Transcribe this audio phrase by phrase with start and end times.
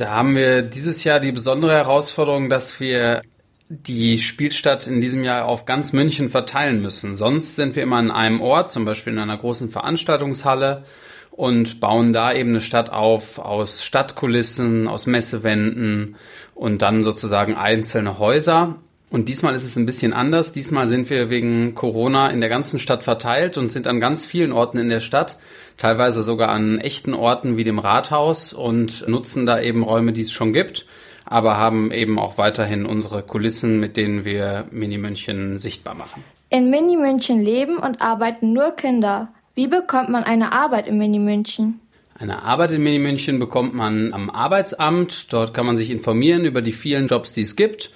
[0.00, 3.20] Da haben wir dieses Jahr die besondere Herausforderung, dass wir
[3.68, 7.14] die Spielstadt in diesem Jahr auf ganz München verteilen müssen.
[7.14, 10.84] Sonst sind wir immer an einem Ort, zum Beispiel in einer großen Veranstaltungshalle
[11.30, 16.16] und bauen da eben eine Stadt auf aus Stadtkulissen, aus Messewänden
[16.54, 18.76] und dann sozusagen einzelne Häuser.
[19.10, 20.52] Und diesmal ist es ein bisschen anders.
[20.52, 24.52] Diesmal sind wir wegen Corona in der ganzen Stadt verteilt und sind an ganz vielen
[24.52, 25.36] Orten in der Stadt,
[25.76, 30.32] teilweise sogar an echten Orten wie dem Rathaus und nutzen da eben Räume, die es
[30.32, 30.86] schon gibt
[31.30, 36.24] aber haben eben auch weiterhin unsere Kulissen, mit denen wir Mini-München sichtbar machen.
[36.50, 39.28] In Mini-München leben und arbeiten nur Kinder.
[39.54, 41.80] Wie bekommt man eine Arbeit in Mini-München?
[42.18, 45.32] Eine Arbeit in Mini-München bekommt man am Arbeitsamt.
[45.32, 47.90] Dort kann man sich informieren über die vielen Jobs, die es gibt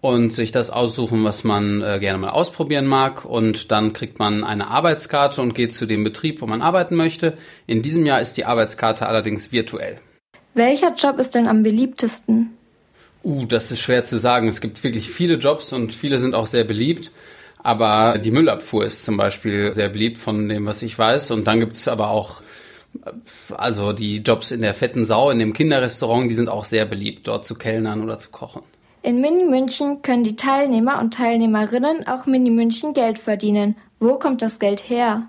[0.00, 3.24] und sich das aussuchen, was man äh, gerne mal ausprobieren mag.
[3.24, 7.36] Und dann kriegt man eine Arbeitskarte und geht zu dem Betrieb, wo man arbeiten möchte.
[7.66, 9.98] In diesem Jahr ist die Arbeitskarte allerdings virtuell.
[10.54, 12.56] Welcher Job ist denn am beliebtesten?
[13.22, 14.48] Uh, das ist schwer zu sagen.
[14.48, 17.10] Es gibt wirklich viele Jobs und viele sind auch sehr beliebt.
[17.62, 21.30] Aber die Müllabfuhr ist zum Beispiel sehr beliebt von dem, was ich weiß.
[21.32, 22.40] Und dann gibt es aber auch,
[23.54, 27.28] also die Jobs in der fetten Sau, in dem Kinderrestaurant, die sind auch sehr beliebt,
[27.28, 28.62] dort zu kellnern oder zu kochen.
[29.02, 33.76] In Mini München können die Teilnehmer und Teilnehmerinnen auch Mini München Geld verdienen.
[33.98, 35.26] Wo kommt das Geld her?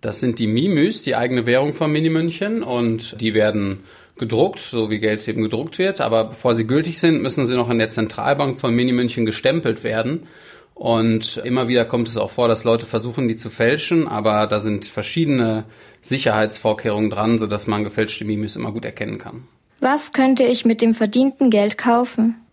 [0.00, 3.84] Das sind die Mimüs, die eigene Währung von Mini München und die werden
[4.16, 6.00] gedruckt, so wie Geld eben gedruckt wird.
[6.00, 9.84] Aber bevor sie gültig sind, müssen sie noch in der Zentralbank von Mini München gestempelt
[9.84, 10.26] werden.
[10.74, 14.58] Und immer wieder kommt es auch vor, dass Leute versuchen, die zu fälschen, aber da
[14.58, 15.64] sind verschiedene
[16.02, 19.44] Sicherheitsvorkehrungen dran, sodass man gefälschte Mimis immer gut erkennen kann.
[19.78, 22.43] Was könnte ich mit dem verdienten Geld kaufen?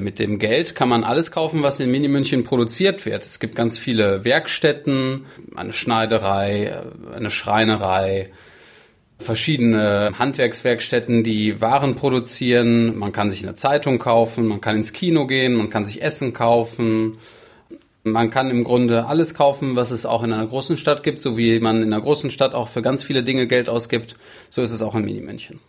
[0.00, 3.24] Mit dem Geld kann man alles kaufen, was in Mini-München produziert wird.
[3.24, 6.80] Es gibt ganz viele Werkstätten, eine Schneiderei,
[7.14, 8.30] eine Schreinerei,
[9.18, 12.98] verschiedene Handwerkswerkstätten, die Waren produzieren.
[12.98, 16.32] Man kann sich eine Zeitung kaufen, man kann ins Kino gehen, man kann sich Essen
[16.32, 17.18] kaufen.
[18.02, 21.36] Man kann im Grunde alles kaufen, was es auch in einer großen Stadt gibt, so
[21.36, 24.16] wie man in einer großen Stadt auch für ganz viele Dinge Geld ausgibt.
[24.48, 25.60] So ist es auch in Mini-München.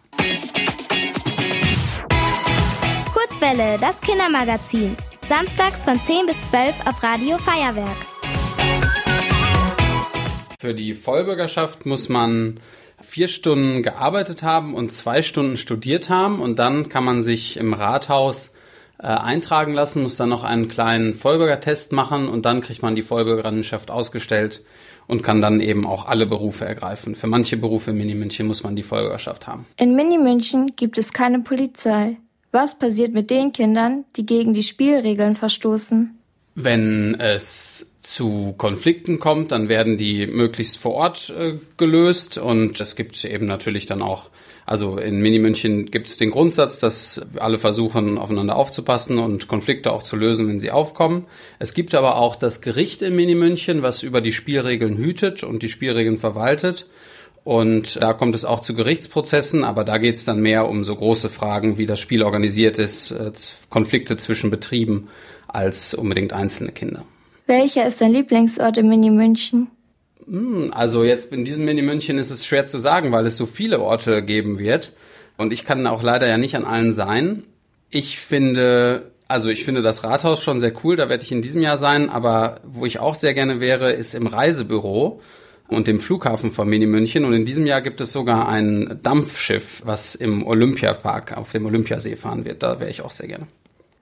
[3.52, 4.96] Kurzwelle, das Kindermagazin.
[5.28, 7.90] Samstags von 10 bis 12 auf Radio Feuerwerk.
[10.60, 12.60] Für die Vollbürgerschaft muss man
[13.02, 17.74] vier Stunden gearbeitet haben und zwei Stunden studiert haben und dann kann man sich im
[17.74, 18.54] Rathaus
[19.00, 23.02] äh, eintragen lassen, muss dann noch einen kleinen Vollbürgertest machen und dann kriegt man die
[23.02, 24.62] Vollbürgerinnenschaft ausgestellt
[25.08, 27.16] und kann dann eben auch alle Berufe ergreifen.
[27.16, 29.66] Für manche Berufe in Mini-München muss man die Vollbürgerschaft haben.
[29.78, 32.18] In Mini-München gibt es keine Polizei.
[32.52, 36.18] Was passiert mit den Kindern, die gegen die Spielregeln verstoßen?
[36.56, 42.96] Wenn es zu Konflikten kommt, dann werden die möglichst vor Ort äh, gelöst und es
[42.96, 44.30] gibt eben natürlich dann auch,
[44.66, 50.04] also in Mini-München gibt es den Grundsatz, dass alle versuchen aufeinander aufzupassen und Konflikte auch
[50.04, 51.26] zu lösen, wenn sie aufkommen.
[51.60, 55.70] Es gibt aber auch das Gericht in Mini-München, was über die Spielregeln hütet und die
[55.70, 56.88] Spielregeln verwaltet.
[57.44, 60.96] Und da kommt es auch zu Gerichtsprozessen, aber da geht es dann mehr um so
[60.96, 63.32] große Fragen, wie das Spiel organisiert ist, äh,
[63.70, 65.08] Konflikte zwischen Betrieben
[65.48, 67.04] als unbedingt einzelne Kinder.
[67.48, 69.68] Welcher ist dein Lieblingsort in Mini München?
[70.26, 73.48] Hm, also jetzt in diesem Mini München ist es schwer zu sagen, weil es so
[73.48, 74.94] viele Orte geben wird.
[75.38, 77.44] Und ich kann auch leider ja nicht an allen sein.
[77.90, 81.64] Ich finde, also ich finde das Rathaus schon sehr cool, da werde ich in diesem
[81.64, 85.20] Jahr sein, aber wo ich auch sehr gerne wäre, ist im Reisebüro
[85.72, 87.24] und dem Flughafen von Mini München.
[87.24, 92.18] Und in diesem Jahr gibt es sogar ein Dampfschiff, was im Olympiapark auf dem Olympiasee
[92.18, 92.62] fahren wird.
[92.62, 93.48] Da wäre ich auch sehr gerne.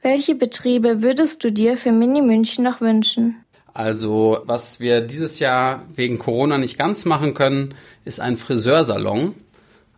[0.01, 3.35] Welche Betriebe würdest du dir für Mini München noch wünschen?
[3.73, 9.35] Also, was wir dieses Jahr wegen Corona nicht ganz machen können, ist ein Friseursalon.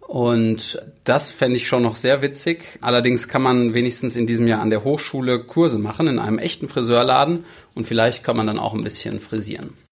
[0.02, 2.66] Und das fände ich schon noch sehr witzig.
[2.82, 6.68] Allerdings kann man wenigstens in diesem Jahr an der Hochschule Kurse machen in einem echten
[6.68, 7.46] Friseurladen
[7.76, 9.74] und vielleicht kann man dann auch ein bisschen frisieren.